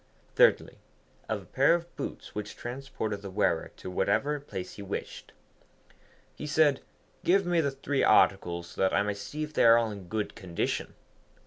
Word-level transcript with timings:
Thirdly, 0.33 0.79
of 1.29 1.43
a 1.43 1.45
pair 1.45 1.75
of 1.75 1.95
boots 1.95 2.33
which 2.33 2.55
transported 2.55 3.21
the 3.21 3.29
wearer 3.29 3.71
to 3.77 3.91
whatever 3.91 4.39
place 4.39 4.73
he 4.73 4.81
wished. 4.81 5.31
He 6.33 6.47
said, 6.47 6.81
'Give 7.23 7.45
me 7.45 7.61
the 7.61 7.69
three 7.69 8.03
articles 8.03 8.69
so 8.71 8.81
that 8.81 8.95
I 8.95 9.03
may 9.03 9.13
see 9.13 9.43
if 9.43 9.53
they 9.53 9.63
are 9.63 9.77
all 9.77 9.91
in 9.91 10.07
good 10.07 10.33
condition.' 10.33 10.95